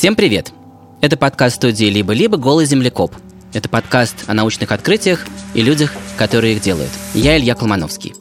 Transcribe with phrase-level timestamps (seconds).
[0.00, 0.54] Всем привет!
[1.02, 2.38] Это подкаст студии «Либо-либо.
[2.38, 3.14] Голый землекоп».
[3.52, 6.88] Это подкаст о научных открытиях и людях, которые их делают.
[7.12, 8.14] Я Илья Колмановский.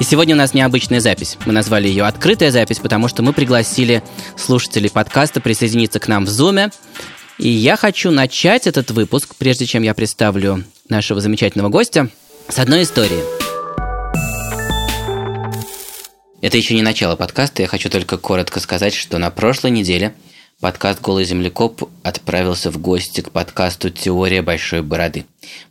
[0.00, 1.38] И сегодня у нас необычная запись.
[1.46, 4.02] Мы назвали ее «Открытая запись», потому что мы пригласили
[4.36, 6.70] слушателей подкаста присоединиться к нам в Зуме.
[7.38, 12.08] И я хочу начать этот выпуск, прежде чем я представлю нашего замечательного гостя,
[12.48, 13.35] с одной истории.
[16.42, 20.14] Это еще не начало подкаста, я хочу только коротко сказать, что на прошлой неделе
[20.60, 25.24] подкаст «Голый землекоп» отправился в гости к подкасту «Теория большой бороды».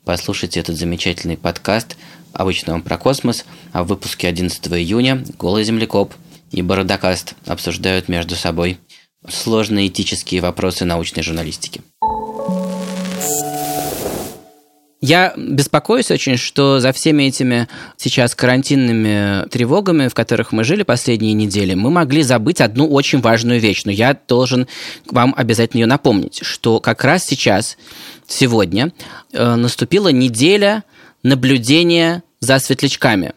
[0.06, 1.98] Послушайте этот замечательный подкаст,
[2.34, 6.16] обычно он про космос, а в выпуске 11 июня «Голый землекоп»
[6.52, 8.80] и «Бородокаст» обсуждают между собой
[9.30, 11.82] сложные этические вопросы научной журналистики.
[15.08, 21.34] Я беспокоюсь очень, что за всеми этими сейчас карантинными тревогами, в которых мы жили последние
[21.34, 24.68] недели, мы могли забыть одну очень важную вещь, но я должен
[25.06, 27.78] вам обязательно ее напомнить, что как раз сейчас,
[28.28, 28.94] сегодня,
[29.32, 30.84] э, наступила неделя
[31.22, 33.34] наблюдения за светлячками.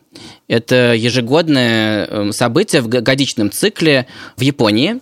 [0.48, 4.06] Это ежегодное э, событие в годичном цикле
[4.38, 5.00] в Японии.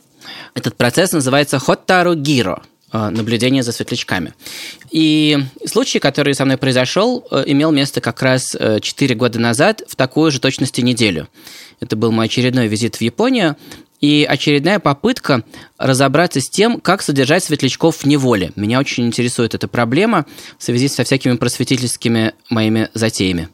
[0.54, 2.64] Этот процесс называется Хоттару Гиро–
[3.10, 4.34] наблюдения за светлячками.
[4.90, 9.82] И случай, который со мной произошел, э, имел место как раз 4 э, года назад
[9.88, 11.28] в такую же точности неделю.
[11.80, 13.56] Это был мой очередной визит в Японию,
[14.00, 15.42] и очередная попытка
[15.78, 18.52] разобраться с тем, как содержать светлячков в неволе.
[18.54, 20.26] Меня очень интересует эта проблема
[20.58, 23.48] в связи со всякими просветительскими моими затеями.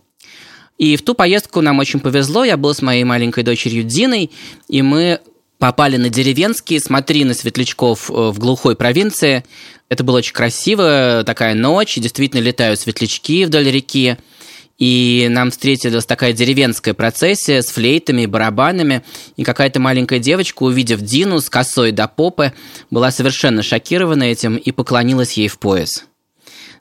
[0.79, 2.45] И в ту поездку нам очень повезло.
[2.45, 4.31] Я был с моей маленькой дочерью Диной,
[4.69, 5.21] и мы
[5.63, 9.45] попали на деревенские смотрины светлячков э, в глухой провинции.
[9.89, 14.17] Это было очень красиво, такая ночь, действительно летают светлячки вдоль реки.
[14.81, 19.05] И нам встретилась такая деревенская процессия с флейтами и барабанами.
[19.37, 22.53] И какая-то маленькая девочка, увидев Дину с косой до попы,
[22.91, 26.07] была совершенно шокирована этим и поклонилась ей в пояс.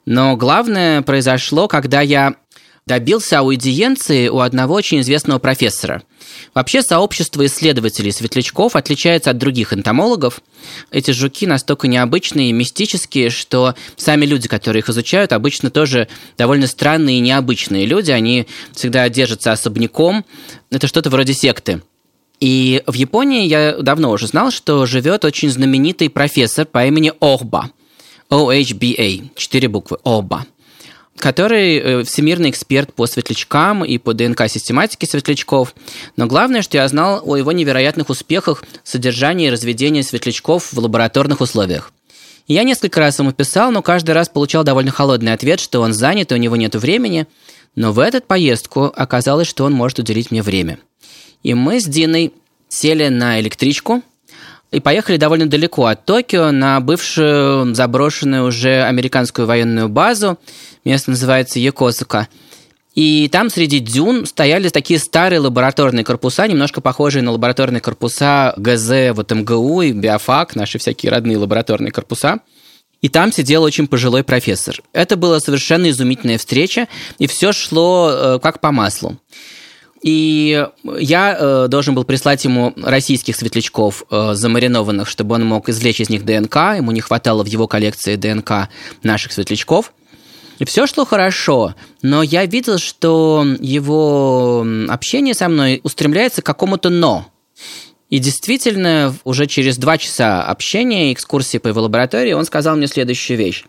[0.06, 2.34] Но главное произошло, когда я
[2.86, 6.02] добился аудиенции у одного очень известного профессора.
[6.54, 10.40] Вообще сообщество исследователей светлячков отличается от других энтомологов.
[10.90, 16.66] Эти жуки настолько необычные и мистические, что сами люди, которые их изучают, обычно тоже довольно
[16.66, 18.10] странные и необычные люди.
[18.10, 20.24] Они всегда держатся особняком.
[20.70, 21.82] Это что-то вроде секты.
[22.40, 27.70] И в Японии я давно уже знал, что живет очень знаменитый профессор по имени Охба.
[28.30, 30.46] OHBA, четыре буквы, Оба
[31.18, 35.74] который э, всемирный эксперт по светлячкам и по ДНК-систематике светлячков.
[36.16, 41.40] Но главное, что я знал о его невероятных успехах содержания и разведения светлячков в лабораторных
[41.40, 41.92] условиях.
[42.48, 46.32] я несколько раз ему писал, но каждый раз получал довольно холодный ответ, что он занят
[46.32, 47.26] и у него нет времени.
[47.74, 50.78] Но в эту поездку оказалось, что он может уделить мне время.
[51.42, 52.32] И мы с Диной
[52.68, 54.02] сели на электричку
[54.70, 60.38] и поехали довольно далеко от Токио на бывшую заброшенную уже американскую военную базу.
[60.84, 62.28] Место называется Якосука.
[62.94, 69.14] И там среди дюн стояли такие старые лабораторные корпуса, немножко похожие на лабораторные корпуса ГЗ,
[69.14, 72.40] вот МГУ и Биофак, наши всякие родные лабораторные корпуса.
[73.00, 74.80] И там сидел очень пожилой профессор.
[74.92, 76.86] Это была совершенно изумительная встреча,
[77.18, 79.18] и все шло э, как по маслу.
[80.02, 80.66] И
[80.98, 86.10] я э, должен был прислать ему российских светлячков э, замаринованных, чтобы он мог извлечь из
[86.10, 86.56] них ДНК.
[86.76, 88.68] Ему не хватало в его коллекции ДНК
[89.02, 89.92] наших светлячков.
[90.58, 96.90] И все шло хорошо, но я видел, что его общение со мной устремляется к какому-то
[96.90, 97.26] «но».
[98.10, 102.86] И действительно, уже через два часа общения и экскурсии по его лаборатории он сказал мне
[102.86, 103.64] следующую вещь.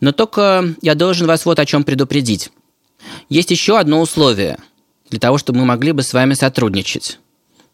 [0.00, 2.50] Но только я должен вас вот о чем предупредить.
[3.30, 4.58] Есть еще одно условие–
[5.10, 7.18] для того, чтобы мы могли бы с вами сотрудничать.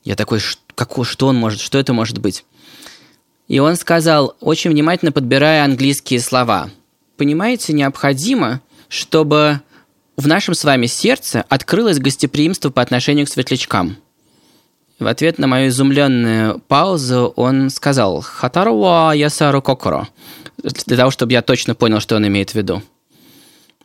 [0.05, 0.41] Я такой,
[0.75, 2.45] как, что он может, что это может быть?
[3.49, 6.71] И он сказал, очень внимательно подбирая английские слова.
[7.17, 9.61] Понимаете, необходимо, чтобы
[10.17, 13.97] в нашем с вами сердце открылось гостеприимство по отношению к светлячкам.
[14.99, 20.09] В ответ на мою изумленную паузу он сказал «Хатаруа ясару кокоро»,
[20.63, 22.83] для того, чтобы я точно понял, что он имеет в виду.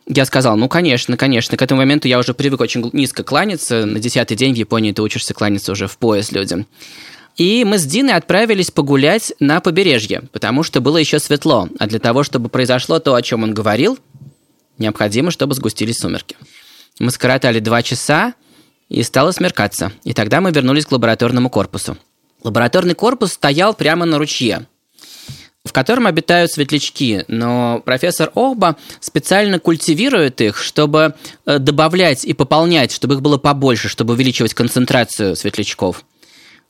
[0.06, 1.56] Я сказал, ну, конечно, конечно.
[1.56, 3.86] К этому моменту я уже привык очень низко кланяться.
[3.86, 6.66] На десятый день в Японии ты учишься кланяться уже в пояс людям.
[7.40, 11.70] И мы с Диной отправились погулять на побережье, потому что было еще светло.
[11.78, 13.98] А для того, чтобы произошло то, о чем он говорил,
[14.76, 16.36] необходимо, чтобы сгустились сумерки.
[16.98, 18.34] Мы скоротали два часа,
[18.90, 19.90] и стало смеркаться.
[20.04, 21.96] И тогда мы вернулись к лабораторному корпусу.
[22.42, 24.66] Лабораторный корпус стоял прямо на ручье
[25.62, 31.14] в котором обитают светлячки, но профессор Охба специально культивирует их, чтобы
[31.44, 36.02] э, добавлять и пополнять, чтобы их было побольше, чтобы увеличивать концентрацию светлячков.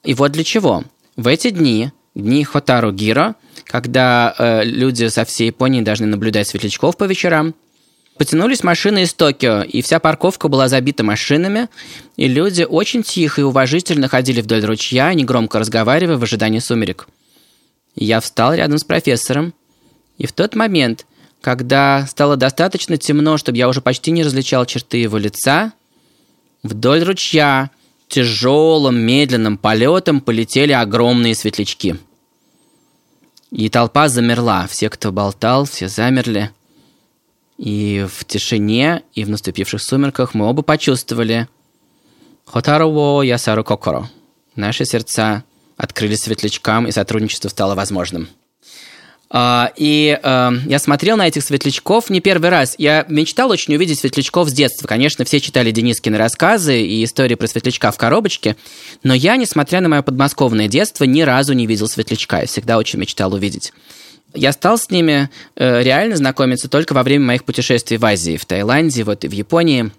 [0.02, 0.84] И вот для чего.
[1.16, 6.96] В эти дни дни Хотару Гиро, когда э, люди со всей Японии должны наблюдать светлячков
[6.96, 7.54] по вечерам.
[8.16, 11.68] Потянулись машины из Токио, и вся парковка была забита машинами,
[12.16, 17.08] и люди очень тихо и уважительно ходили вдоль ручья, негромко разговаривая в ожидании сумерек.
[17.96, 19.54] Я встал рядом с профессором,
[20.18, 21.06] и в тот момент,
[21.40, 25.72] когда стало достаточно темно, чтобы я уже почти не различал черты его лица,
[26.62, 27.70] вдоль ручья
[28.10, 31.96] тяжелым медленным полетом полетели огромные светлячки.
[33.50, 34.66] И толпа замерла.
[34.66, 36.50] Все, кто болтал, все замерли.
[37.56, 41.48] И в тишине, и в наступивших сумерках мы оба почувствовали
[42.46, 44.10] «Хотаруо ясару кокоро».
[44.56, 45.44] Наши сердца
[45.76, 48.28] открылись светлячкам, и сотрудничество стало возможным.
[49.32, 52.74] А, и э, я смотрел на этих светлячков не первый раз.
[52.78, 54.88] Я мечтал очень увидеть светлячков с детства.
[54.88, 58.56] Конечно, все читали Денискины рассказы и истории про светлячка в коробочке,
[59.04, 62.40] но я, несмотря на мое подмосковное детство, ни разу не видел светлячка.
[62.40, 63.72] Я всегда очень мечтал увидеть.
[64.34, 68.44] Я стал с ними э, реально знакомиться только во время моих путешествий в Азии, в
[68.46, 69.92] Таиланде, вот и в Японии.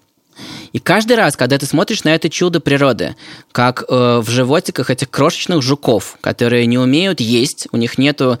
[0.72, 3.14] И каждый раз, когда ты смотришь на это чудо природы,
[3.52, 8.38] как э, в животиках этих крошечных жуков, которые не умеют есть, у них нету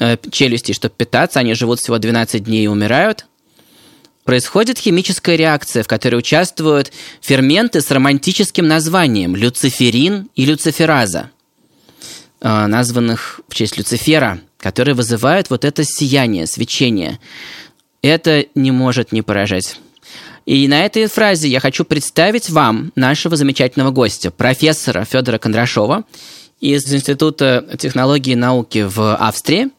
[0.00, 3.26] э, челюстей, чтобы питаться, они живут всего 12 дней и умирают,
[4.24, 11.30] происходит химическая реакция, в которой участвуют ферменты с романтическим названием люциферин и люцифераза,
[12.40, 17.20] э, названных в честь Люцифера, которые вызывают вот это сияние, свечение.
[18.00, 19.78] Это не может не поражать.
[20.46, 26.04] И на этой фразе я хочу представить вам нашего замечательного гостя, профессора Федора Кондрашова
[26.60, 29.70] из Института технологии и науки в Австрии,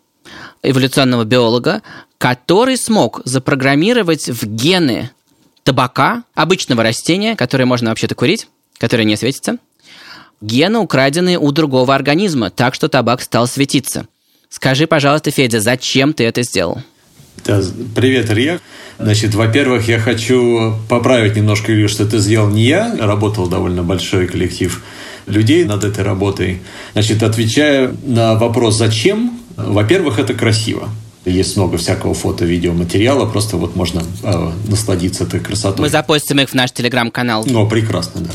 [0.63, 1.83] эволюционного биолога,
[2.17, 5.11] который смог запрограммировать в гены
[5.63, 8.47] табака, обычного растения, которое можно вообще-то курить,
[8.77, 9.57] которое не светится,
[10.41, 14.07] гены, украденные у другого организма, так что табак стал светиться.
[14.49, 16.81] Скажи, пожалуйста, Федя, зачем ты это сделал?
[17.45, 17.61] Да,
[17.95, 18.59] привет, Илья.
[18.97, 24.27] Значит, во-первых, я хочу поправить немножко, Илью, что ты сделал не я, работал довольно большой
[24.27, 24.83] коллектив
[25.27, 26.61] людей над этой работой.
[26.93, 30.89] Значит, отвечая на вопрос «зачем?», во-первых, это красиво.
[31.25, 35.81] Есть много всякого фото-видеоматериала, просто вот можно э, насладиться этой красотой.
[35.85, 37.45] Мы запостим их в наш телеграм-канал.
[37.47, 38.31] Ну, прекрасно, да.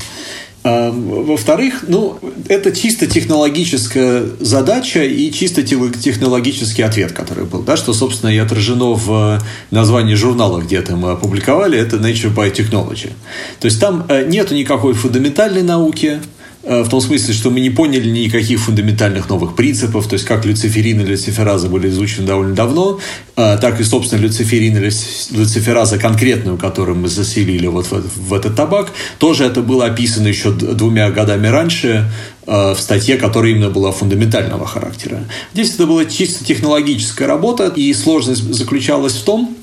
[0.63, 2.19] А, во-вторых, ну,
[2.49, 8.93] это чисто технологическая задача и чисто технологический ответ, который был, да, что, собственно, и отражено
[8.93, 13.11] в названии журнала, где это мы опубликовали, это Nature Biotechnology.
[13.59, 17.71] То есть там э, нету никакой фундаментальной науки, Э, в том смысле, что мы не
[17.71, 23.01] поняли никаких фундаментальных новых принципов, то есть как люциферин и люцифераза были изучены довольно давно,
[23.37, 24.91] э, так и, собственно, люциферин и
[25.31, 30.51] люцифераза конкретную, которую мы заселили вот в, в этот табак, тоже это было описано еще
[30.51, 32.11] двумя годами раньше
[32.47, 35.25] э, в статье, которая именно была фундаментального характера.
[35.55, 39.57] Здесь это была чисто технологическая работа, и сложность заключалась в том,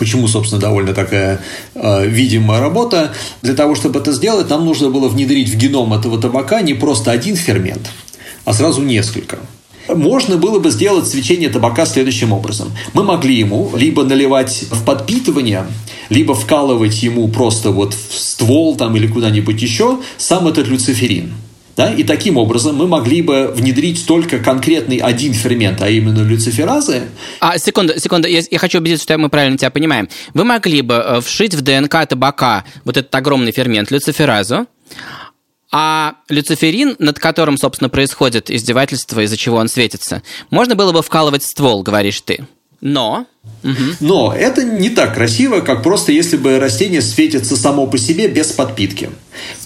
[0.00, 1.42] Почему, собственно, довольно такая
[1.74, 3.12] э, видимая работа?
[3.42, 7.10] Для того, чтобы это сделать, нам нужно было внедрить в геном этого табака не просто
[7.10, 7.90] один фермент,
[8.46, 9.38] а сразу несколько.
[9.88, 12.72] Можно было бы сделать свечение табака следующим образом.
[12.94, 15.66] Мы могли ему либо наливать в подпитывание,
[16.08, 21.34] либо вкалывать ему просто вот в ствол там или куда-нибудь еще сам этот люциферин–
[21.80, 21.94] да?
[21.94, 27.08] И таким образом мы могли бы внедрить только конкретный один фермент, а именно люциферазы.
[27.40, 30.10] А, секунду, секунду, я, я хочу убедиться, что мы правильно тебя понимаем.
[30.34, 34.66] Вы могли бы э, вшить в ДНК табака вот этот огромный фермент люциферазу,
[35.72, 41.44] а люциферин, над которым, собственно, происходит издевательство, из-за чего он светится, можно было бы вкалывать
[41.44, 42.46] ствол, говоришь ты.
[42.80, 43.26] Но.
[44.00, 48.48] Но это не так красиво, как просто если бы растение светится само по себе без
[48.48, 49.10] подпитки.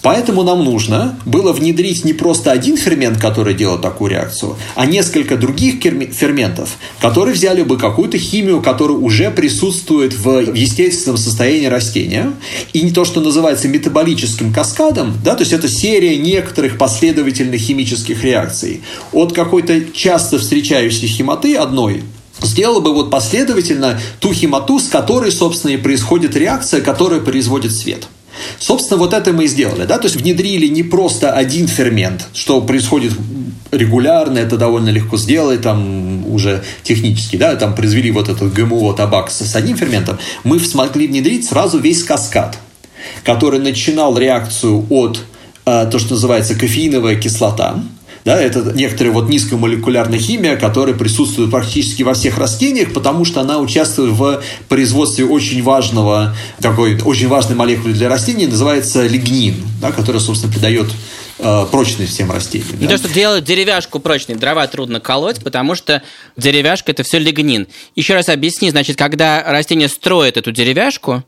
[0.01, 5.37] Поэтому нам нужно было внедрить не просто один фермент, который делает такую реакцию, а несколько
[5.37, 12.31] других ферментов, которые взяли бы какую-то химию, которая уже присутствует в естественном состоянии растения,
[12.73, 18.23] и не то, что называется метаболическим каскадом, да, то есть это серия некоторых последовательных химических
[18.23, 18.81] реакций.
[19.11, 22.03] От какой-то часто встречающейся химоты одной
[22.41, 28.07] сделала бы вот последовательно ту химоту, с которой, собственно, и происходит реакция, которая производит свет.
[28.59, 29.85] Собственно, вот это мы и сделали.
[29.85, 29.97] Да?
[29.97, 33.13] То есть внедрили не просто один фермент, что происходит
[33.71, 39.29] регулярно, это довольно легко сделать, там уже технически, да, там произвели вот этот ГМО табак
[39.31, 42.57] с одним ферментом, мы смогли внедрить сразу весь каскад,
[43.23, 45.19] который начинал реакцию от
[45.65, 47.83] э, то, что называется кофеиновая кислота,
[48.25, 53.59] да, это некоторая вот низкомолекулярная химия, которая присутствует практически во всех растениях, потому что она
[53.59, 60.19] участвует в производстве очень важного, такой очень важной молекулы для растений, называется лигнин, да, которая,
[60.19, 60.87] собственно, придает
[61.37, 62.79] э, прочной всем растениям.
[62.79, 62.87] Да?
[62.87, 66.01] то, что делать деревяшку прочной, дрова трудно колоть, потому что
[66.35, 67.67] деревяшка– это все лигнин.
[67.95, 71.23] Еще раз объясни, значит, когда растение строит эту деревяшку,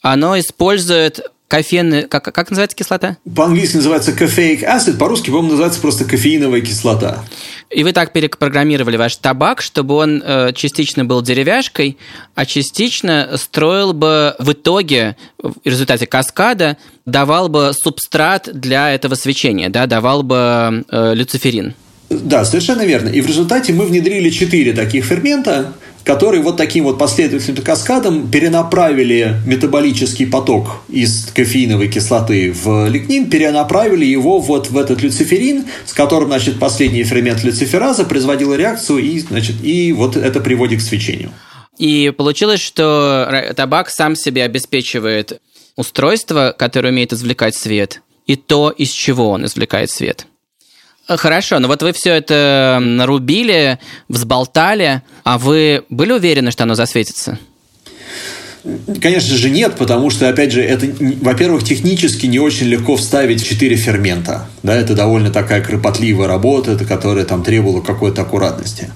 [0.00, 3.16] оно использует кофейный, как, как называется кислота?
[3.34, 7.24] По-английски называется кофеик acid, по-русски, по-моему, называется просто кофеиновая кислота.
[7.70, 11.98] И вы так перепрограммировали ваш табак, чтобы он э, частично был деревяшкой,
[12.34, 16.76] а частично строил бы в итоге, в результате каскада,
[17.06, 21.74] давал бы субстрат для этого свечения, да, давал бы э, люциферин.
[22.08, 23.08] Да, совершенно верно.
[23.08, 25.72] И в результате мы внедрили четыре таких фермента,
[26.06, 34.04] которые вот таким вот последовательным каскадом перенаправили метаболический поток из кофеиновой кислоты в лигнин, перенаправили
[34.04, 39.56] его вот в этот люциферин, с которым, значит, последний фермент люцифераза производил реакцию, и, значит,
[39.64, 41.32] и вот это приводит к свечению.
[41.76, 45.40] И получилось, что табак сам себе обеспечивает
[45.74, 50.28] устройство, которое умеет извлекать свет, и то, из чего он извлекает свет.
[51.08, 56.74] Хорошо, но ну вот вы все это нарубили, взболтали, а вы были уверены, что оно
[56.74, 57.38] засветится?
[59.00, 60.86] Конечно же нет, потому что, опять же, это,
[61.20, 64.48] во-первых, технически не очень легко вставить 4 фермента.
[64.62, 68.90] Да, это довольно такая кропотливая работа, которая там требовала какой-то аккуратности.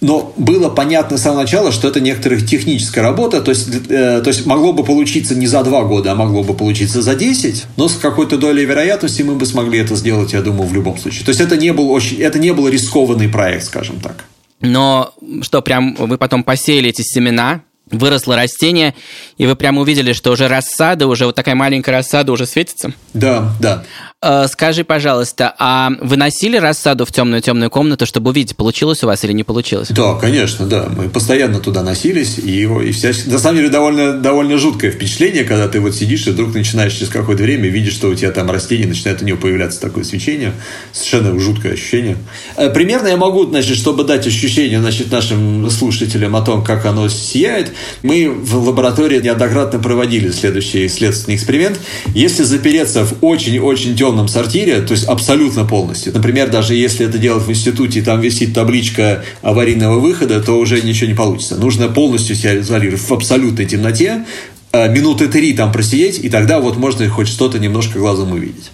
[0.00, 4.28] Но было понятно с самого начала, что это некоторая техническая работа, то есть, э, то
[4.28, 7.86] есть могло бы получиться не за два года, а могло бы получиться за 10, но
[7.86, 11.24] с какой-то долей вероятности мы бы смогли это сделать, я думаю, в любом случае.
[11.24, 14.24] То есть это не был, очень, это не был рискованный проект, скажем так.
[14.60, 15.12] Но
[15.42, 18.94] что, прям вы потом посеяли эти семена, выросло растение,
[19.36, 22.92] и вы прямо увидели, что уже рассада, уже вот такая маленькая рассада уже светится?
[23.14, 23.84] Да, да.
[24.22, 29.24] Э, скажи, пожалуйста, а вы носили рассаду в темную-темную комнату, чтобы увидеть, получилось у вас
[29.24, 29.88] или не получилось?
[29.88, 30.88] Да, конечно, да.
[30.96, 33.10] Мы постоянно туда носились, и, его, и вся...
[33.26, 37.08] на самом деле довольно, довольно жуткое впечатление, когда ты вот сидишь и вдруг начинаешь через
[37.08, 40.52] какое-то время видишь, что у тебя там растение, начинает у него появляться такое свечение.
[40.92, 42.16] Совершенно жуткое ощущение.
[42.56, 47.08] Э, примерно я могу, значит, чтобы дать ощущение значит, нашим слушателям о том, как оно
[47.08, 51.80] сияет, мы в лаборатории неоднократно проводили следующий следственный эксперимент.
[52.14, 56.12] Если запереться в очень-очень темном изоляционном сортире, то есть абсолютно полностью.
[56.12, 60.80] Например, даже если это делать в институте, и там висит табличка аварийного выхода, то уже
[60.82, 61.56] ничего не получится.
[61.56, 64.24] Нужно полностью себя изолировать в абсолютной темноте,
[64.72, 68.70] э, минуты три там просидеть, и тогда вот можно хоть что-то немножко глазом увидеть.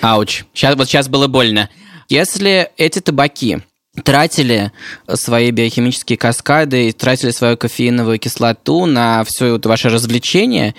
[0.00, 0.44] Ауч.
[0.54, 1.68] Сейчас, вот сейчас было больно.
[2.08, 3.58] Если эти табаки
[4.04, 4.72] тратили
[5.14, 10.74] свои биохимические каскады и тратили свою кофеиновую кислоту на все это ваше развлечение,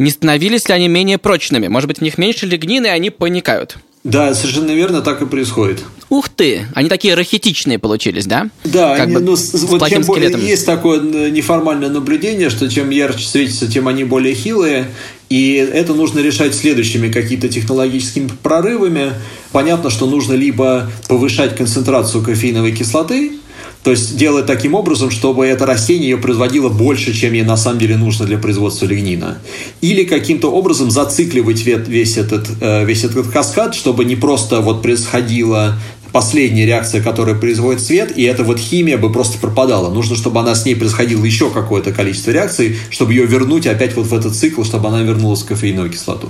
[0.00, 1.68] не становились ли они менее прочными?
[1.68, 3.76] Может быть, в них меньше лигнины, и они паникают?
[4.02, 5.84] Да, совершенно верно, так и происходит.
[6.08, 6.62] Ух ты!
[6.74, 8.48] Они такие рахитичные получились, да?
[8.64, 10.40] Да, как они, бы ну, с, с вот чем скелетом.
[10.40, 14.86] есть такое неформальное наблюдение, что чем ярче светится, тем они более хилые.
[15.28, 19.12] И это нужно решать следующими какими-то технологическими прорывами.
[19.52, 23.32] Понятно, что нужно либо повышать концентрацию кофеиновой кислоты,
[23.82, 27.78] то есть делать таким образом, чтобы это растение ее производило больше, чем ей на самом
[27.78, 29.38] деле нужно для производства лигнина.
[29.80, 35.78] Или каким-то образом зацикливать весь этот, э, весь этот каскад, чтобы не просто вот происходила
[36.12, 39.90] последняя реакция, которая производит свет, и эта вот химия бы просто пропадала.
[39.90, 44.06] Нужно, чтобы она с ней происходила еще какое-то количество реакций, чтобы ее вернуть опять вот
[44.06, 46.28] в этот цикл, чтобы она вернулась в кофеиновую кислоту.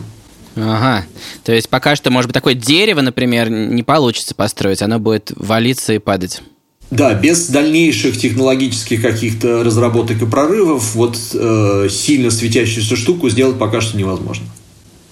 [0.56, 1.06] Ага.
[1.44, 5.94] То есть пока что, может быть, такое дерево, например, не получится построить, оно будет валиться
[5.94, 6.42] и падать.
[6.90, 13.80] Да, без дальнейших технологических каких-то разработок и прорывов вот э, сильно светящуюся штуку сделать пока
[13.80, 14.46] что невозможно.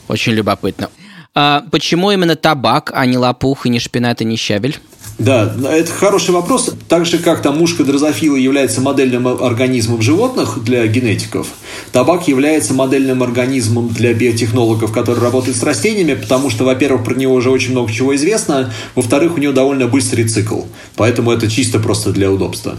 [0.08, 0.90] Очень любопытно.
[1.35, 4.78] А почему именно табак, а не лопух, и не шпинат, и не щавель?
[5.18, 6.70] Да, это хороший вопрос.
[6.88, 11.49] Так же, как там мушка дрозофила является модельным организмом животных для генетиков,
[11.90, 17.35] табак является модельным организмом для биотехнологов, которые работают с растениями, потому что, во-первых, про него
[17.35, 20.62] уже очень много чего известно, во-вторых, у него довольно быстрый цикл.
[20.94, 22.76] Поэтому это чисто просто для удобства.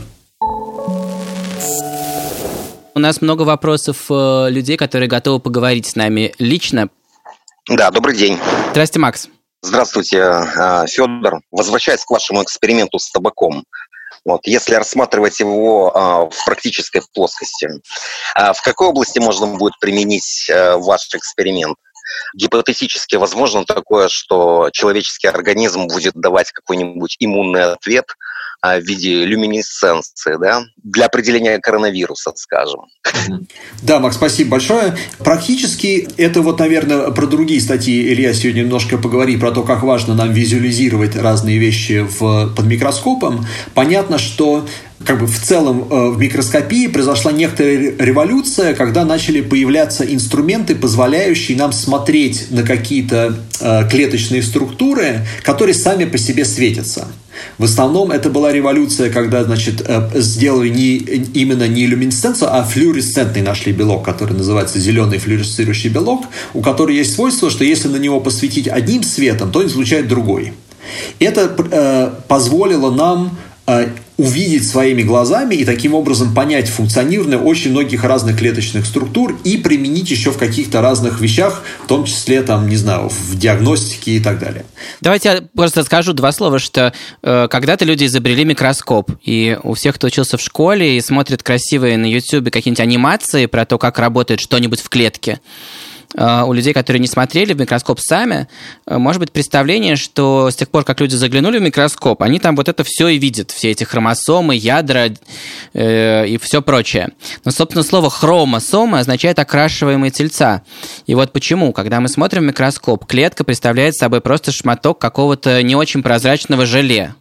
[2.95, 6.89] У нас много вопросов э, людей, которые готовы поговорить с нами лично.
[7.69, 8.39] Да, добрый день.
[8.71, 9.29] Здравствуйте, Макс.
[9.61, 11.41] Здравствуйте, а, Федор.
[11.51, 13.63] Возвращаясь к вашему эксперименту с табаком,
[14.25, 17.69] вот, если рассматривать его а, в практической плоскости,
[18.33, 21.77] а, в какой области можно будет применить а, ваш эксперимент?
[22.35, 28.05] Гипотетически возможно такое, что человеческий организм будет давать какой-нибудь иммунный ответ
[28.61, 32.81] в виде люминесценции, да, для определения коронавируса, скажем.
[33.81, 34.97] Да, Макс, спасибо большое.
[35.19, 40.13] Практически это вот, наверное, про другие статьи Илья сегодня немножко поговори про то, как важно
[40.13, 43.45] нам визуализировать разные вещи в, под микроскопом.
[43.73, 44.67] Понятно, что
[45.05, 51.57] как бы в целом э, в микроскопии произошла некоторая революция, когда начали появляться инструменты, позволяющие
[51.57, 57.07] нам смотреть на какие-то э, клеточные структуры, которые сами по себе светятся.
[57.57, 63.41] В основном это была революция, когда, значит, э, сделали не, именно не люминесценцию, а флюоресцентный
[63.41, 68.19] нашли белок, который называется зеленый флюоресцирующий белок, у которого есть свойство, что если на него
[68.19, 70.53] посветить одним светом, то он излучает другой.
[71.19, 73.37] Это э, позволило нам
[74.19, 80.11] увидеть своими глазами и таким образом понять функционирование очень многих разных клеточных структур и применить
[80.11, 84.39] еще в каких-то разных вещах, в том числе, там, не знаю, в диагностике и так
[84.39, 84.65] далее.
[84.99, 89.95] Давайте я просто скажу два слова, что э, когда-то люди изобрели микроскоп, и у всех,
[89.95, 94.41] кто учился в школе и смотрит красивые на YouTube какие-нибудь анимации про то, как работает
[94.41, 95.39] что-нибудь в клетке,
[96.15, 98.47] у людей, которые не смотрели в микроскоп сами,
[98.87, 102.55] э, может быть представление, что с тех пор, как люди заглянули в микроскоп, они там
[102.55, 105.09] вот это все и видят, все эти хромосомы, ядра
[105.73, 107.09] э, и все прочее.
[107.45, 110.63] Но, собственно, слово хромосомы означает окрашиваемые тельца.
[111.05, 115.75] И вот почему, когда мы смотрим в микроскоп, клетка представляет собой просто шматок какого-то не
[115.75, 117.13] очень прозрачного желе,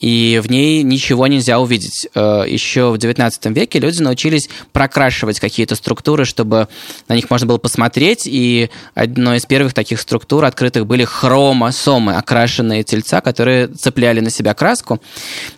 [0.00, 2.08] и в ней ничего нельзя увидеть.
[2.14, 6.68] Э, Еще в XIX веке люди научились прокрашивать какие-то структуры, чтобы
[7.08, 12.82] на них можно было посмотреть, и одной из первых таких структур открытых были хромосомы, окрашенные
[12.82, 15.00] тельца, которые цепляли на себя краску.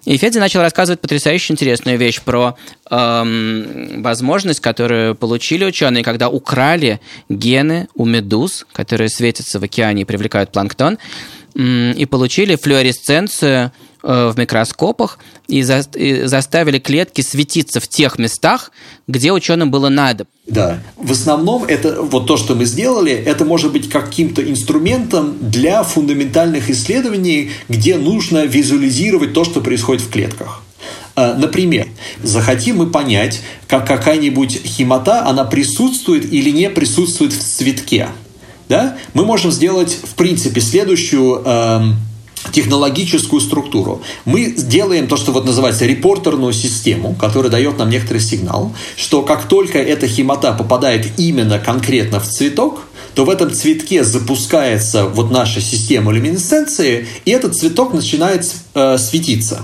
[0.04, 2.56] И Федя начал рассказывать потрясающе интересную вещь про
[2.90, 7.00] эм, возможность, которую получили ученые, когда украли
[7.30, 10.98] гены у медуз, которые светятся в океане и привлекают планктон,
[11.54, 18.70] и получили флуоресценцию Э, в микроскопах и, за, и заставили клетки светиться в тех местах,
[19.08, 20.26] где ученым было надо.
[20.46, 20.78] Да.
[20.96, 26.70] В основном это вот то, что мы сделали, это может быть каким-то инструментом для фундаментальных
[26.70, 30.62] исследований, где нужно визуализировать то, что происходит в клетках.
[31.16, 31.88] Э, например,
[32.22, 38.08] захотим мы понять, как какая-нибудь химота, она присутствует или не присутствует в цветке.
[38.68, 38.98] Да?
[39.14, 41.96] Мы можем сделать, в принципе, следующую эм,
[42.52, 44.02] технологическую структуру.
[44.24, 49.48] Мы делаем то, что вот называется репортерную систему, которая дает нам некоторый сигнал, что как
[49.48, 52.80] только эта химота попадает именно конкретно в цветок,
[53.14, 59.62] то в этом цветке запускается вот наша система люминесценции, и этот цветок начинает э, светиться.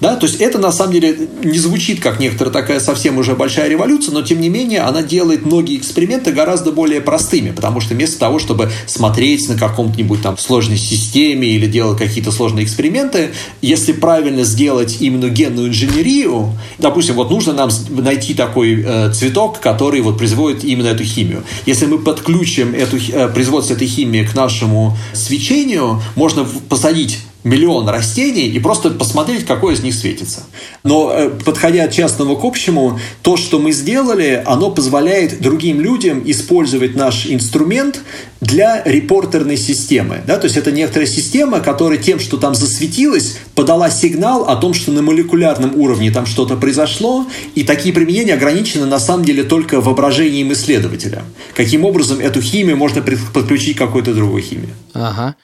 [0.00, 0.16] Да?
[0.16, 4.12] То есть это на самом деле не звучит как некоторая такая совсем уже большая революция,
[4.12, 8.38] но тем не менее она делает многие эксперименты гораздо более простыми, потому что вместо того,
[8.38, 13.30] чтобы смотреть на каком-нибудь там сложной системе или делать какие-то сложные эксперименты,
[13.62, 20.00] если правильно сделать именно генную инженерию, допустим, вот нужно нам найти такой э, цветок, который
[20.00, 21.44] вот производит именно эту химию.
[21.66, 28.48] Если мы подключим эту, э, производство этой химии к нашему свечению, можно посадить миллион растений
[28.48, 30.42] и просто посмотреть, какое из них светится.
[30.84, 36.22] Но э, подходя от частного к общему, то, что мы сделали, оно позволяет другим людям
[36.26, 38.00] использовать наш инструмент
[38.40, 40.22] для репортерной системы.
[40.26, 40.36] Да?
[40.36, 44.92] То есть это некоторая система, которая тем, что там засветилась, подала сигнал о том, что
[44.92, 50.52] на молекулярном уровне там что-то произошло, и такие применения ограничены на самом деле только воображением
[50.52, 51.22] исследователя.
[51.54, 54.74] Каким образом эту химию можно подключить к какой-то другой химии.
[54.92, 55.36] Ага.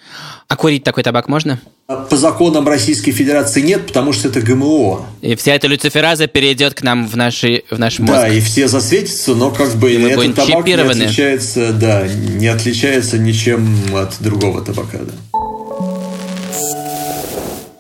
[0.49, 1.61] А курить такой табак можно?
[1.87, 5.05] По законам Российской Федерации нет, потому что это ГМО.
[5.21, 8.13] И вся эта люцифераза перейдет к нам в, наши, в наш мозг.
[8.13, 13.19] Да, и все засветятся, но как бы и этот табак не отличается, да, не отличается
[13.19, 14.99] ничем от другого табака.
[14.99, 15.13] Да.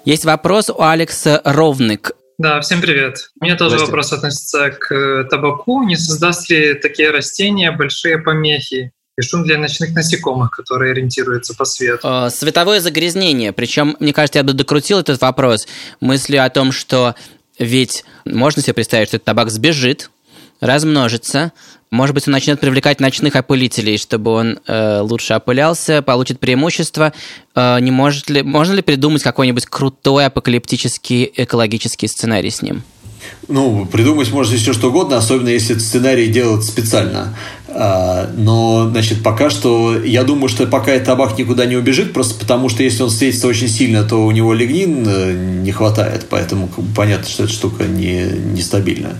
[0.04, 2.12] Есть вопрос у Алекса Ровник.
[2.38, 3.30] Да, всем привет.
[3.40, 5.82] У меня тоже вопрос относится к табаку.
[5.84, 11.64] Не создаст ли такие растения большие помехи и шум для ночных насекомых, которые ориентируются по
[11.64, 12.06] свету.
[12.06, 13.52] Э, световое загрязнение.
[13.52, 15.66] Причем, мне кажется, я бы докрутил этот вопрос
[16.00, 17.14] мыслью о том, что
[17.58, 20.10] ведь можно себе представить, что этот табак сбежит,
[20.60, 21.52] размножится,
[21.90, 27.12] может быть, он начнет привлекать ночных опылителей, чтобы он э, лучше опылялся, получит преимущество.
[27.54, 32.82] Э, не может ли, можно ли придумать какой-нибудь крутой апокалиптический экологический сценарий с ним?
[33.48, 37.36] Ну, придумать можно все что угодно, особенно если сценарий делать специально.
[37.68, 42.68] А, но, значит, пока что, я думаю, что пока табак никуда не убежит, просто потому
[42.68, 47.28] что если он встретится очень сильно, то у него лигнин э, не хватает, поэтому понятно,
[47.28, 49.16] что эта штука не, нестабильна.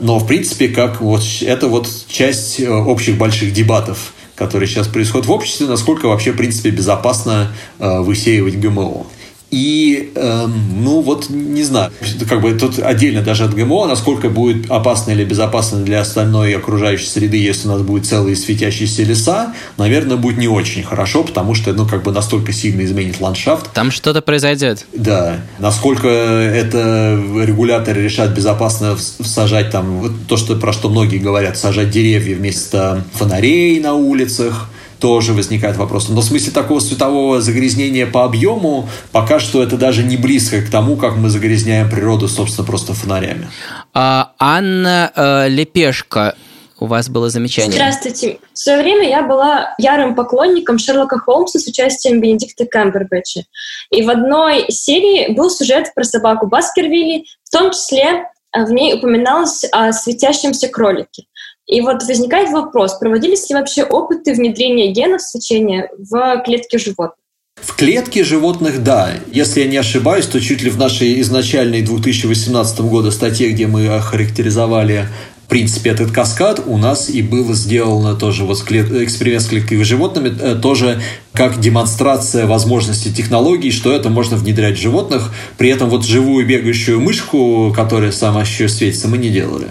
[0.00, 5.26] Но, в принципе, как вот это вот часть э, общих больших дебатов, которые сейчас происходят
[5.26, 9.06] в обществе, насколько вообще, в принципе, безопасно э, высеивать ГМО.
[9.50, 11.92] И, э, ну вот, не знаю,
[12.28, 17.06] как бы тут отдельно даже от ГМО, насколько будет опасно или безопасно для остальной окружающей
[17.06, 21.72] среды, если у нас будет целые светящиеся леса, наверное, будет не очень хорошо, потому что,
[21.72, 23.72] ну, как бы настолько сильно изменит ландшафт.
[23.72, 24.84] Там что-то произойдет.
[24.92, 25.36] Да.
[25.60, 31.90] Насколько это регуляторы решат безопасно сажать там, вот то, что, про что многие говорят, сажать
[31.90, 36.08] деревья вместо фонарей на улицах, тоже возникает вопрос.
[36.08, 40.70] Но в смысле такого светового загрязнения по объему, пока что это даже не близко к
[40.70, 43.48] тому, как мы загрязняем природу, собственно, просто фонарями.
[43.94, 46.34] А, Анна э, Лепешка,
[46.78, 47.72] у вас было замечание.
[47.72, 48.38] Здравствуйте.
[48.52, 53.44] В свое время я была ярым поклонником Шерлока Холмса с участием Бенедикта Камбербэтча.
[53.90, 58.94] И в одной серии был сюжет про собаку Баскервилли, в том числе э, в ней
[58.94, 61.24] упоминалось о светящемся кролике.
[61.66, 67.18] И вот возникает вопрос, проводились ли вообще опыты внедрения генов свечения в клетки животных?
[67.56, 69.10] В клетке животных, да.
[69.32, 73.88] Если я не ошибаюсь, то чуть ли в нашей изначальной 2018 года статье, где мы
[73.88, 75.08] охарактеризовали
[75.46, 80.36] в принципе, этот каскад у нас и было сделано тоже вот эксперимент с клетковыми животными,
[80.40, 81.00] э, тоже
[81.32, 85.32] как демонстрация возможности технологий, что это можно внедрять в животных.
[85.56, 89.68] При этом вот живую бегающую мышку, которая сама еще светится, мы не делали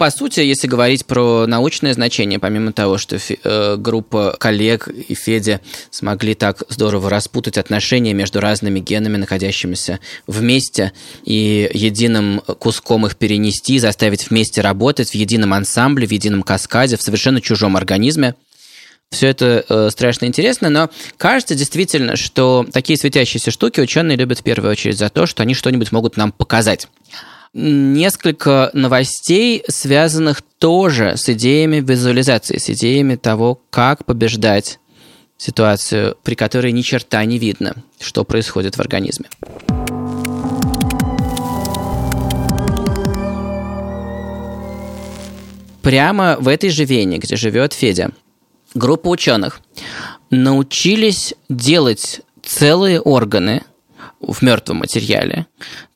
[0.00, 5.60] по сути, если говорить про научное значение, помимо того, что э, группа коллег и Федя
[5.90, 13.78] смогли так здорово распутать отношения между разными генами, находящимися вместе, и единым куском их перенести,
[13.78, 18.36] заставить вместе работать в едином ансамбле, в едином каскаде, в совершенно чужом организме,
[19.10, 24.44] все это э, страшно интересно, но кажется действительно, что такие светящиеся штуки ученые любят в
[24.44, 26.88] первую очередь за то, что они что-нибудь могут нам показать
[27.52, 34.78] несколько новостей, связанных тоже с идеями визуализации, с идеями того, как побеждать
[35.36, 39.28] ситуацию, при которой ни черта не видно, что происходит в организме.
[45.82, 48.12] Прямо в этой же Вене, где живет Федя,
[48.74, 49.60] группа ученых
[50.28, 53.62] научились делать целые органы
[54.20, 55.46] в мертвом материале,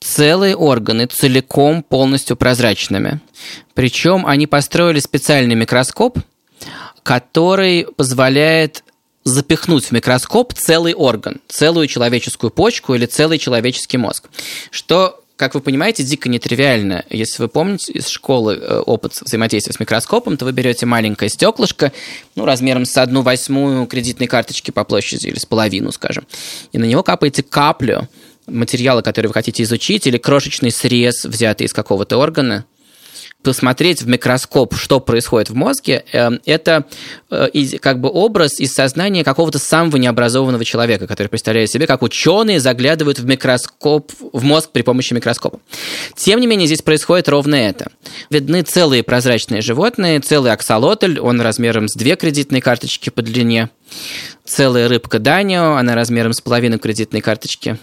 [0.00, 3.20] целые органы целиком полностью прозрачными.
[3.74, 6.18] Причем они построили специальный микроскоп,
[7.02, 8.82] который позволяет
[9.24, 14.28] запихнуть в микроскоп целый орган, целую человеческую почку или целый человеческий мозг,
[14.70, 17.05] что как вы понимаете, дико нетривиально.
[17.11, 21.92] Если вы помните из школы э, опыт взаимодействия с микроскопом, то вы берете маленькое стеклышко,
[22.37, 26.27] ну, размером с одну восьмую кредитной карточки по площади или с половину, скажем,
[26.73, 28.09] и на него капаете каплю
[28.47, 32.64] материала, который вы хотите изучить, или крошечный срез, взятый из какого-то органа,
[33.44, 36.87] посмотреть в микроскоп, что происходит в мозге, эм, это
[37.30, 42.59] э, как бы образ из сознания какого-то самого необразованного человека, который представляет себе, как ученые
[42.59, 45.61] заглядывают в микроскоп, в мозг при помощи микроскопа.
[46.16, 47.92] Тем не менее, здесь происходит ровно это.
[48.30, 53.68] Видны целые прозрачные животные, целый аксолотль, он размером с две кредитные карточки по длине,
[54.44, 57.78] целая рыбка Данио, она размером с половину кредитной карточки,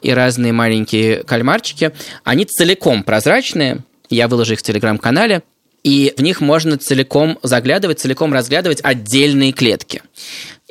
[0.00, 1.92] и разные маленькие кальмарчики.
[2.24, 5.42] Они целиком прозрачные, я выложу их в телеграм-канале,
[5.82, 10.02] и в них можно целиком заглядывать, целиком разглядывать отдельные клетки.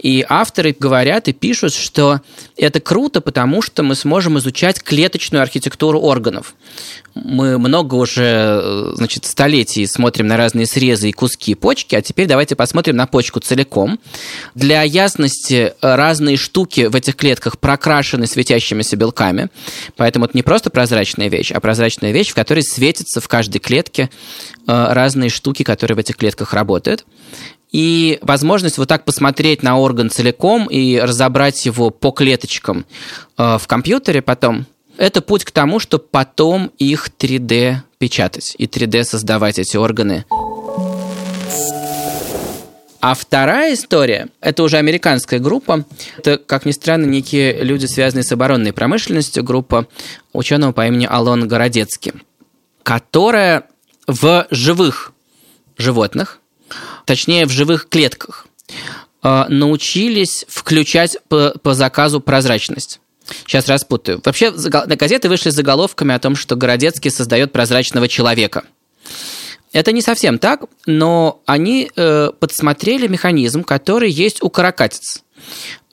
[0.02, 2.22] И авторы говорят и пишут, что
[2.58, 6.56] это круто, потому что мы сможем изучать клеточную архитектуру органов.
[7.14, 12.56] Мы много уже, значит, столетий смотрим на разные срезы и куски почки, а теперь давайте
[12.56, 14.00] посмотрим на почку целиком.
[14.56, 19.50] Для ясности разные штуки в этих клетках прокрашены светящимися белками,
[19.98, 24.10] поэтому это не просто прозрачная вещь, а прозрачная вещь, в которой светятся в каждой клетке
[24.66, 27.06] э, разные штуки, которые в этих клетках работают.
[27.72, 32.86] И возможность вот так посмотреть на орган целиком и разобрать его по клеточкам
[33.38, 34.66] э, в компьютере потом,
[34.98, 40.26] это путь к тому, чтобы потом их 3D печатать и 3D создавать эти органы.
[43.00, 45.86] А вторая история, это уже американская группа.
[46.18, 49.88] Это, как ни странно, некие люди, связанные с оборонной промышленностью, группа
[50.34, 52.14] ученого по имени Алон Городецкий,
[52.84, 53.64] которая
[54.06, 55.14] в живых
[55.78, 56.41] животных
[57.06, 58.48] точнее в живых клетках,
[59.24, 63.00] э, научились включать по, по заказу прозрачность.
[63.46, 64.22] Сейчас распутаю.
[64.24, 68.64] Вообще, на газеты вышли с заголовками о том, что Городецкий создает прозрачного человека.
[69.74, 75.24] Это не совсем так, но они э, подсмотрели механизм, который есть у каракатиц.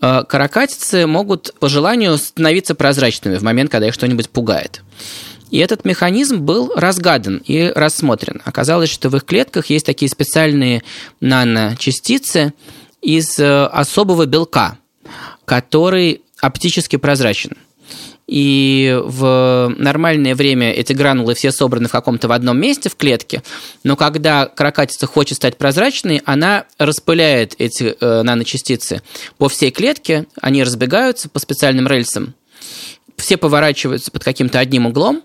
[0.00, 4.82] Э, каракатицы могут по желанию становиться прозрачными в момент, когда их что-нибудь пугает.
[5.50, 8.42] И этот механизм был разгадан и рассмотрен.
[8.44, 10.82] Оказалось, что в их клетках есть такие специальные
[11.20, 12.52] наночастицы
[13.00, 14.78] из э, особого белка.
[15.48, 17.56] который оптически прозрачен.
[18.26, 23.42] И в нормальное время эти гранулы все собраны в каком-то в одном месте в клетке,
[23.84, 29.00] но когда каракатица хочет стать прозрачной, она распыляет эти э, наночастицы
[29.38, 32.34] по всей клетке, они разбегаются по специальным рельсам,
[33.16, 35.22] все поворачиваются под каким-то одним углом,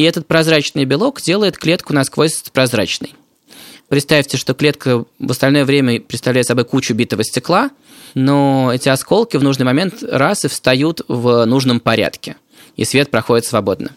[0.00, 3.14] и этот прозрачный белок делает клетку насквозь прозрачной.
[3.88, 7.70] Представьте, что клетка в остальное время представляет собой кучу битого стекла,
[8.14, 12.36] но эти осколки в нужный момент раз и встают в нужном порядке,
[12.76, 13.90] и свет проходит свободно.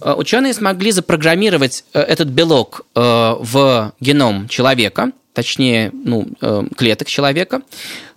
[0.00, 3.00] Э, ученые смогли запрограммировать э, этот белок э,
[3.38, 6.28] в геном человека, точнее, ну,
[6.78, 7.60] клеток человека,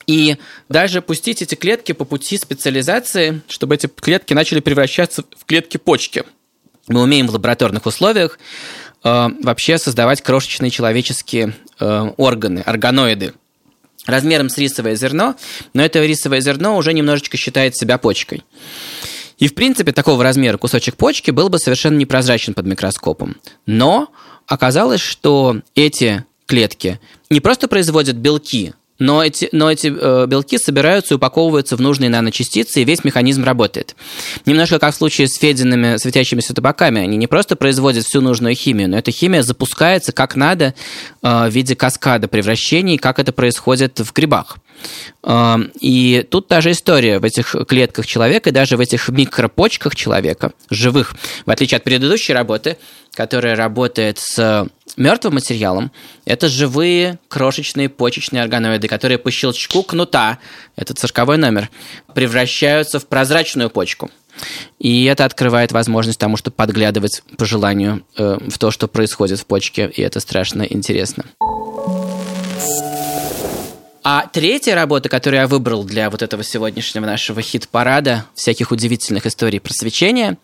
[0.07, 0.37] и
[0.69, 6.23] даже пустить эти клетки по пути специализации, чтобы эти клетки начали превращаться в клетки почки.
[6.89, 8.37] Мы умеем в лабораторных условиях
[9.03, 13.33] э, вообще создавать крошечные человеческие э, органы, органоиды,
[14.05, 15.35] размером с рисовое зерно,
[15.73, 18.43] но это рисовое зерно уже немножечко считает себя почкой.
[19.37, 23.37] И, в принципе, такого размера кусочек почки был бы совершенно непрозрачен под микроскопом.
[23.65, 24.09] Но
[24.47, 26.99] оказалось, что эти клетки
[27.29, 32.09] не просто производят белки, но эти, но эти э, белки собираются и упаковываются в нужные
[32.09, 33.95] наночастицы, и весь механизм работает.
[34.45, 37.01] Немножко как в случае с Федиными светящимися табаками.
[37.01, 40.75] Они не просто производят всю нужную химию, но эта химия запускается как надо
[41.23, 44.57] э, в виде каскада превращений, как это происходит в грибах.
[45.23, 49.95] Э, и тут та же история в этих клетках человека, и даже в этих микропочках
[49.95, 52.77] человека, живых, в отличие от предыдущей работы,
[53.13, 54.67] которая работает с
[54.97, 55.91] мертвым материалом,
[56.25, 60.39] это живые крошечные почечные органоиды, которые по щелчку кнута,
[60.75, 61.69] это цирковой номер,
[62.13, 64.09] превращаются в прозрачную почку.
[64.79, 69.45] И это открывает возможность тому, чтобы подглядывать по желанию э, в то, что происходит в
[69.45, 71.25] почке, и это страшно интересно.
[74.11, 79.59] А третья работа, которую я выбрал для вот этого сегодняшнего нашего хит-парада всяких удивительных историй
[79.59, 80.37] просвещения,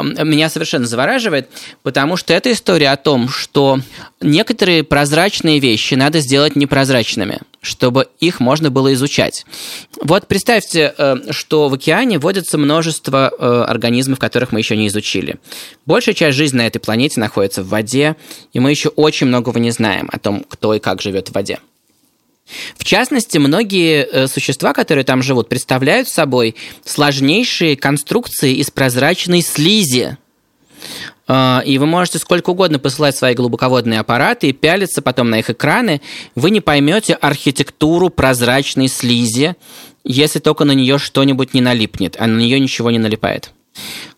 [0.00, 1.48] меня совершенно завораживает,
[1.82, 3.80] потому что это история о том, что
[4.20, 9.44] некоторые прозрачные вещи надо сделать непрозрачными, чтобы их можно было изучать.
[10.00, 15.36] Вот представьте, э, что в океане водится множество э, организмов, которых мы еще не изучили.
[15.86, 18.16] Большая часть жизни на этой планете находится в воде,
[18.52, 21.58] и мы еще очень многого не знаем о том, кто и как живет в воде.
[22.76, 30.16] В частности, многие э, существа, которые там живут, представляют собой сложнейшие конструкции из прозрачной слизи.
[31.28, 35.50] А, и вы можете сколько угодно посылать свои глубоководные аппараты и пялиться потом на их
[35.50, 36.00] экраны.
[36.34, 39.54] Вы не поймете архитектуру прозрачной слизи,
[40.04, 43.52] если только на нее что-нибудь не налипнет, а на нее ничего не налипает.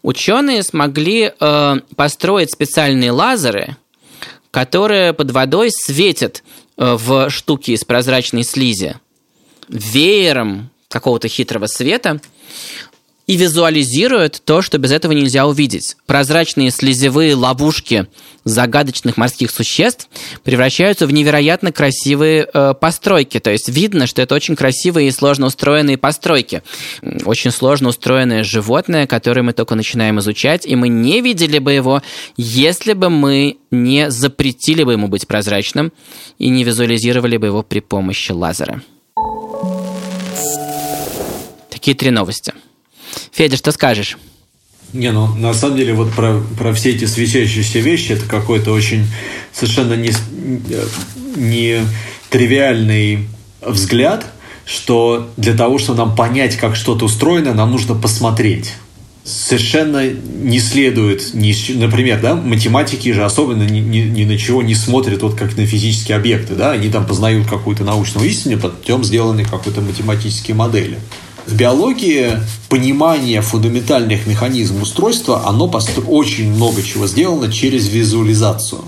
[0.03, 3.77] Ученые смогли э, построить специальные лазеры,
[4.51, 6.44] которые под водой светят
[6.77, 8.97] в штуке из прозрачной слизи.
[9.69, 12.21] Веером какого-то хитрого света
[13.27, 15.97] и визуализирует то, что без этого нельзя увидеть.
[16.07, 18.07] Прозрачные слезевые ловушки
[18.45, 20.09] загадочных морских существ
[20.43, 23.41] превращаются в невероятно красивые э, постройки.
[23.41, 26.63] То есть видно, что это очень красивые и сложно устроенные постройки.
[27.25, 32.03] Очень сложно устроенное животное, которое мы только начинаем изучать, и мы не видели бы его,
[32.37, 35.93] если бы мы не запретили бы ему быть прозрачным
[36.39, 38.83] и не визуализировали бы его при помощи лазера.
[41.71, 42.53] Такие три новости.
[43.33, 44.17] Федя, что скажешь?
[44.93, 49.07] Не, ну на самом деле вот про, про все эти светящиеся вещи это какой-то очень
[49.53, 50.13] совершенно не,
[51.35, 51.81] не
[52.31, 53.29] тривиальный
[53.61, 54.25] взгляд,
[54.65, 58.75] что для того, чтобы нам понять, как что-то устроено, нам нужно посмотреть.
[59.25, 64.75] Совершенно не следует, ни, например, да, математики же особенно ни, ни, ни на чего не
[64.75, 69.45] смотрят, вот как на физические объекты, да, они там познают какую-то научную истину, потом сделаны
[69.45, 70.99] какой-то математические модели.
[71.47, 76.03] В биологии понимание фундаментальных механизмов устройства, оно постро...
[76.03, 78.81] очень много чего сделано через визуализацию.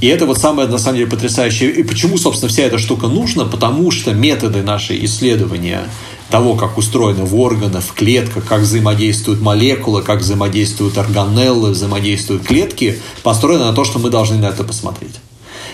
[0.00, 1.70] И это вот самое, на самом деле, потрясающее.
[1.70, 3.44] И почему, собственно, вся эта штука нужна?
[3.44, 5.82] Потому что методы нашей исследования
[6.30, 12.98] того, как устроены в органах, в клетках, как взаимодействуют молекулы, как взаимодействуют органеллы, взаимодействуют клетки,
[13.22, 15.16] построены на то, что мы должны на это посмотреть.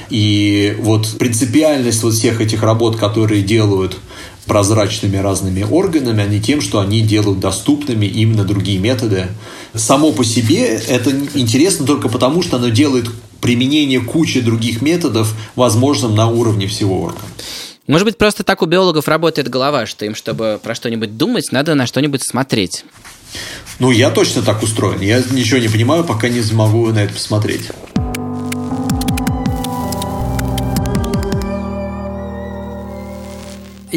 [0.08, 3.96] И вот принципиальность вот всех этих работ, которые делают
[4.46, 9.28] прозрачными разными органами, а не тем, что они делают доступными именно другие методы.
[9.74, 13.06] Само по себе это интересно только потому, что оно делает
[13.40, 17.28] применение кучи других методов возможным на уровне всего органа.
[17.86, 21.74] Может быть, просто так у биологов работает голова, что им, чтобы про что-нибудь думать, надо
[21.74, 22.84] на что-нибудь смотреть.
[23.78, 25.00] Ну, я точно так устроен.
[25.00, 27.68] Я ничего не понимаю, пока не смогу на это посмотреть.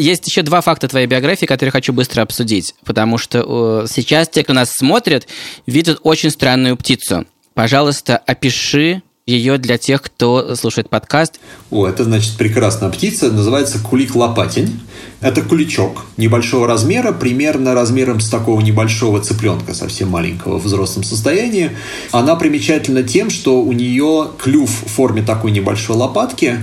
[0.00, 4.42] Есть еще два факта твоей биографии, которые хочу быстро обсудить, потому что э, сейчас те,
[4.42, 5.28] кто нас смотрит,
[5.66, 7.26] видят очень странную птицу.
[7.54, 11.40] Пожалуйста, опиши ее для тех, кто слушает подкаст.
[11.70, 14.80] О, это значит прекрасная птица, называется кулик-лопатень.
[15.20, 21.70] Это куличок небольшого размера, примерно размером с такого небольшого цыпленка, совсем маленького в взрослом состоянии.
[22.10, 26.58] Она примечательна тем, что у нее клюв в форме такой небольшой лопатки,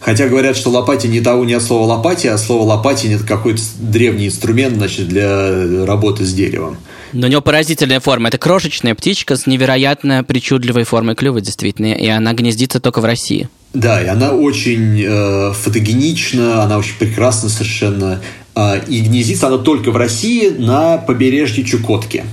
[0.00, 3.60] Хотя говорят, что лопатень не того не от слова лопати, а слово лопатень это какой-то
[3.80, 6.76] древний инструмент значит, для работы с деревом.
[7.12, 8.28] Но у него поразительная форма.
[8.28, 11.92] Это крошечная птичка с невероятно причудливой формой клюва, действительно.
[11.94, 13.48] И она гнездится только в России.
[13.74, 18.20] Да, и она очень э, фотогенична, она очень прекрасна совершенно.
[18.54, 22.24] Э, и гнездится она только в России на побережье Чукотки.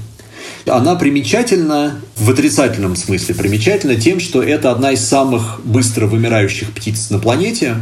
[0.67, 7.11] Она примечательна в отрицательном смысле, примечательна тем, что это одна из самых быстро вымирающих птиц
[7.11, 7.75] на планете.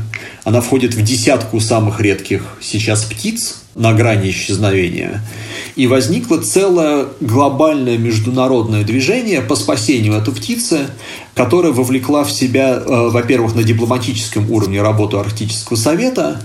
[0.44, 5.22] Она входит в десятку самых редких сейчас птиц на грани исчезновения.
[5.76, 10.88] И возникло целое глобальное международное движение по спасению этой птицы,
[11.34, 16.42] которая вовлекла в себя, э, во-первых, на дипломатическом уровне работу Арктического совета,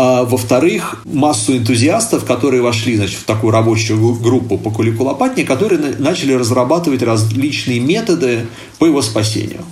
[0.00, 5.80] а во-вторых, массу энтузиастов, которые вошли значит, в такую рабочую группу по Кулику Лопатне, которые
[5.98, 8.46] начали разрабатывать различные методы
[8.78, 9.64] по его спасению.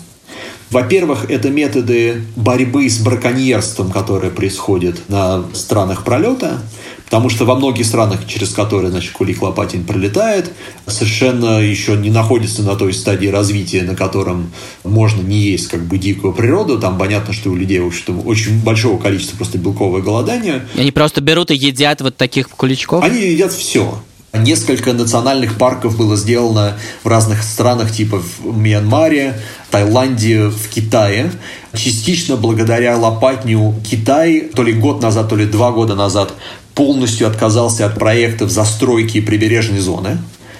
[0.70, 6.58] Во-первых, это методы борьбы с браконьерством, которые происходят на странах пролета,
[7.06, 10.52] потому что во многих странах, через которые значит, кулик Лопатин пролетает,
[10.86, 14.52] совершенно еще не находится на той стадии развития, на котором
[14.84, 16.78] можно не есть как бы дикую природу.
[16.78, 20.66] Там понятно, что у людей в общем очень большого количества просто белковое голодание.
[20.74, 23.02] И они просто берут и едят вот таких куличков?
[23.02, 23.98] Они едят все.
[24.32, 29.40] Несколько национальных парков было сделано в разных странах, типа в Мьянмаре,
[29.70, 31.32] Таиланде, в Китае.
[31.74, 36.34] Частично благодаря Лопатню Китай то ли год назад, то ли два года назад
[36.76, 40.18] полностью отказался от проектов застройки прибережной зоны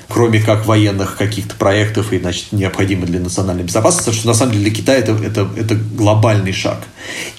[0.08, 4.66] кроме как военных каких-то проектов и, значит, необходимых для национальной безопасности, что на самом деле
[4.66, 6.84] для Китая это, это, это глобальный шаг.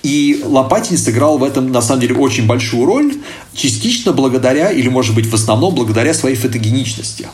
[0.04, 3.14] И Лопатин сыграл в этом, на самом деле, очень большую роль,
[3.54, 7.28] частично благодаря, или, может быть, в основном благодаря своей фотогеничности.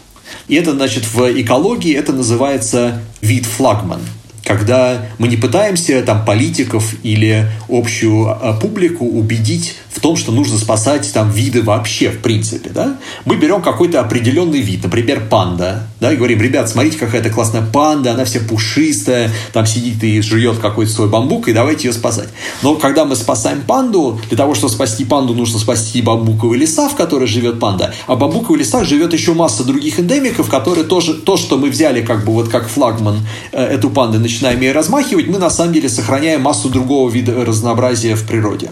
[0.48, 4.02] И это, значит, в экологии это называется вид флагман
[4.44, 10.58] когда мы не пытаемся там политиков или общую а, публику убедить в том, что нужно
[10.58, 16.12] спасать там виды вообще в принципе, да, мы берем какой-то определенный вид, например, панда, да,
[16.12, 20.58] и говорим, ребят, смотрите, какая это классная панда, она вся пушистая, там сидит и жует
[20.58, 22.30] какой-то свой бамбук, и давайте ее спасать.
[22.62, 26.96] Но когда мы спасаем панду, для того, чтобы спасти панду, нужно спасти бамбуковые леса, в
[26.96, 31.38] которых живет панда, а в бамбуковых лесах живет еще масса других эндемиков, которые тоже, то,
[31.38, 33.20] что мы взяли как бы вот как флагман
[33.52, 38.16] э, эту панду, начинаем ей размахивать, мы на самом деле сохраняем массу другого вида разнообразия
[38.16, 38.72] в природе.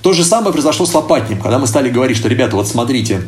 [0.00, 3.22] То же самое произошло с лопатнем, когда мы стали говорить, что, ребята, вот смотрите,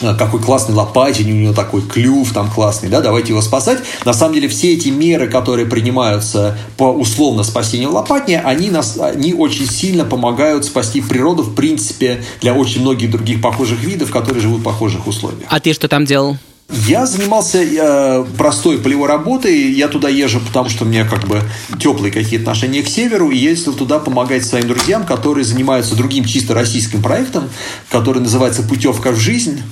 [0.00, 3.80] э, какой классный лопатень, у него такой клюв там классный, да, давайте его спасать.
[4.06, 9.34] На самом деле все эти меры, которые принимаются по условно спасению лопатня, они, нас, они
[9.34, 14.60] очень сильно помогают спасти природу, в принципе, для очень многих других похожих видов, которые живут
[14.60, 15.46] в похожих условиях.
[15.50, 16.38] А ты что там делал?
[16.72, 19.72] Я занимался э, простой полевой работой.
[19.72, 21.42] Я туда езжу, потому что у меня как бы
[21.80, 23.30] теплые какие-то отношения к северу.
[23.30, 27.50] И ездил туда помогать своим друзьям, которые занимаются другим чисто российским проектом,
[27.90, 29.62] который называется «Путевка в жизнь».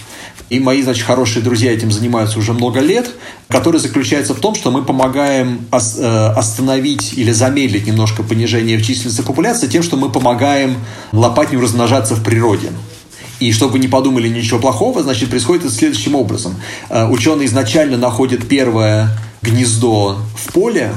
[0.50, 3.10] И мои, значит, хорошие друзья этим занимаются уже много лет,
[3.48, 9.20] который заключается в том, что мы помогаем э, остановить или замедлить немножко понижение в численности
[9.20, 10.76] популяции тем, что мы помогаем
[11.12, 12.70] лопатню размножаться в природе.
[13.40, 16.54] И чтобы не подумали ничего плохого, значит, происходит это следующим образом.
[16.90, 19.10] Э, ученые изначально находят первое
[19.42, 20.92] гнездо в поле,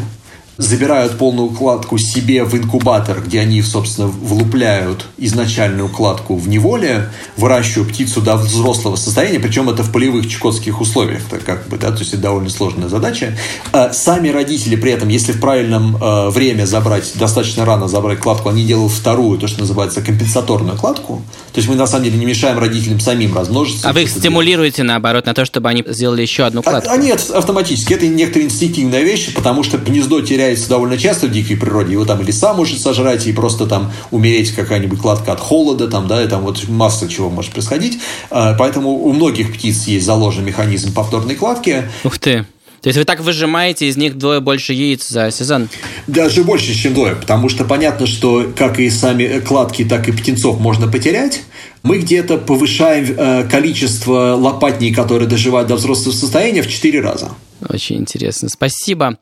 [0.61, 7.89] забирают полную укладку себе в инкубатор, где они, собственно, влупляют изначальную укладку в неволе, выращивают
[7.89, 11.99] птицу до взрослого состояния, причем это в полевых чукотских условиях, так как бы, да, то
[11.99, 13.37] есть это довольно сложная задача.
[13.71, 18.49] А сами родители при этом, если в правильном э, время забрать, достаточно рано забрать кладку,
[18.49, 21.21] они делают вторую, то, что называется компенсаторную кладку.
[21.53, 23.89] То есть мы на самом деле не мешаем родителям самим размножиться.
[23.89, 24.87] А вы их стимулируете, делать.
[24.89, 26.89] наоборот, на то, чтобы они сделали еще одну кладку?
[26.89, 27.93] А, а нет, автоматически.
[27.93, 31.93] Это некоторая инстинктивная вещь, потому что гнездо теряет теряется довольно часто в дикой природе.
[31.93, 36.07] Его там и лиса может сожрать, и просто там умереть какая-нибудь кладка от холода, там,
[36.07, 37.99] да, и там вот масса чего может происходить.
[38.29, 41.83] А, поэтому у многих птиц есть заложен механизм повторной кладки.
[42.03, 42.45] Ух ты!
[42.81, 45.69] То есть вы так выжимаете из них двое больше яиц за сезон?
[46.07, 50.59] Даже больше, чем двое, потому что понятно, что как и сами кладки, так и птенцов
[50.59, 51.43] можно потерять.
[51.83, 57.31] Мы где-то повышаем э, количество лопатней, которые доживают до взрослого состояния, в 4 раза.
[57.69, 58.49] Очень интересно.
[58.49, 59.17] Спасибо.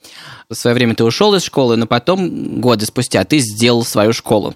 [0.49, 4.55] В свое время ты ушел из школы, но потом, годы спустя, ты сделал свою школу.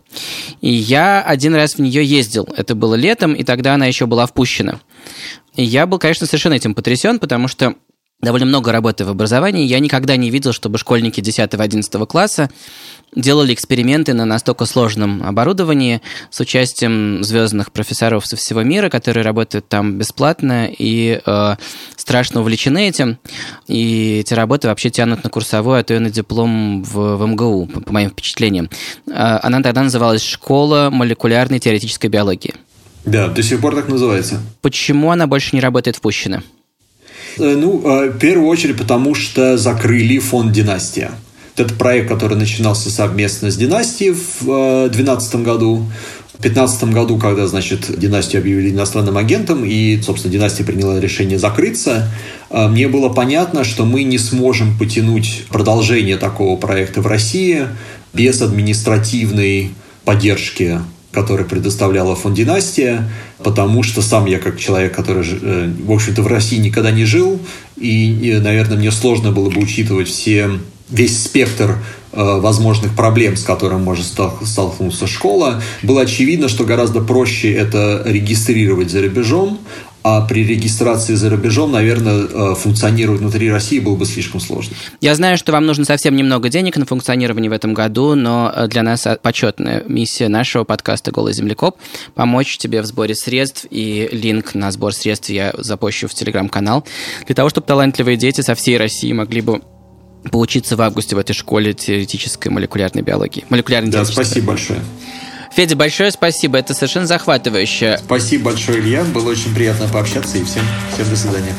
[0.61, 2.47] И я один раз в нее ездил.
[2.55, 4.79] Это было летом, и тогда она еще была впущена.
[5.55, 7.75] И я был, конечно, совершенно этим потрясен, потому что
[8.23, 9.65] довольно много работы в образовании.
[9.65, 12.49] Я никогда не видел, чтобы школьники 10-11 класса
[13.15, 16.01] делали эксперименты на настолько сложном оборудовании
[16.31, 21.55] с участием звездных профессоров со всего мира, которые работают там бесплатно и э,
[21.95, 23.19] страшно увлечены этим.
[23.67, 27.67] И эти работы вообще тянут на курсовой, а то и на диплом в, в МГУ,
[27.67, 28.69] по, по моим впечатлениям.
[29.07, 32.55] Э, она тогда называлась «Школа молекулярной теоретической биологии».
[33.05, 34.41] Да, до сих пор так называется.
[34.61, 36.41] Почему она больше не работает в Пущино?
[37.37, 41.11] Э, ну, э, в первую очередь, потому что закрыли фонд «Династия».
[41.55, 45.85] Это проект, который начинался совместно с «Династией» в 2012 э, году.
[46.33, 52.09] В 2015 году, когда, значит, «Династию» объявили иностранным агентом, и, собственно, «Династия» приняла решение закрыться,
[52.49, 57.67] мне было понятно, что мы не сможем потянуть продолжение такого проекта в России
[58.13, 59.71] без административной
[60.05, 60.79] поддержки
[61.13, 63.07] который предоставляла фонд «Династия»,
[63.43, 67.39] потому что сам я как человек, который, э, в общем-то, в России никогда не жил,
[67.77, 70.49] и, наверное, мне сложно было бы учитывать все,
[70.89, 71.77] весь спектр
[72.11, 78.91] э, возможных проблем, с которым может столкнуться школа, было очевидно, что гораздо проще это регистрировать
[78.91, 79.59] за рубежом,
[80.03, 84.75] а при регистрации за рубежом, наверное, э, функционировать внутри России было бы слишком сложно.
[84.99, 88.67] Я знаю, что вам нужно совсем немного денег на функционирование в этом году, но э,
[88.67, 91.77] для нас почетная миссия нашего подкаста «Голый землекоп»–
[92.15, 96.85] помочь тебе в сборе средств, и линк на сбор средств я запущу в телеграм-канал,
[97.25, 99.61] для того, чтобы талантливые дети со всей России могли бы
[100.31, 103.45] поучиться в августе в этой школе теоретической молекулярной биологии.
[103.49, 104.79] Молекулярной да, спасибо большое.
[105.55, 107.99] Федя, большое спасибо, это совершенно захватывающе.
[108.03, 110.63] Спасибо большое, Илья, было очень приятно пообщаться, и всем,
[110.93, 111.53] всем до свидания.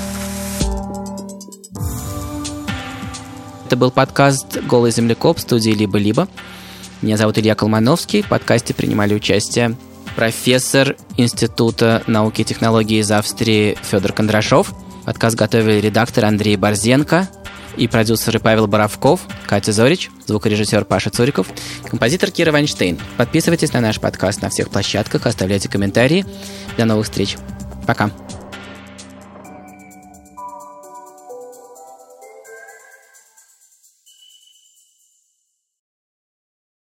[3.66, 6.28] Это был подкаст «Голый землекоп» в студии «Либо-либо».
[7.02, 8.22] Меня зовут Илья Колмановский.
[8.22, 9.76] В подкасте принимали участие
[10.16, 14.74] профессор Института науки и технологий из Австрии Федор Кондрашов.
[15.04, 17.28] Подкаст готовили редактор Андрей Борзенко–
[17.76, 21.48] и продюсеры Павел Боровков, Катя Зорич, звукорежиссер Паша Цуриков,
[21.84, 22.98] композитор Кира Вайнштейн.
[23.16, 26.24] Подписывайтесь на наш подкаст на всех площадках, оставляйте комментарии.
[26.76, 27.36] До новых встреч.
[27.86, 28.10] Пока.